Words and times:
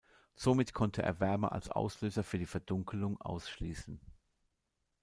Somit 0.33 0.73
konnte 0.73 1.03
er 1.03 1.19
Wärme 1.19 1.51
als 1.51 1.69
Auslöser 1.69 2.23
für 2.23 2.39
die 2.39 2.47
Verdunkelung 2.47 3.21
ausschließen. 3.21 4.01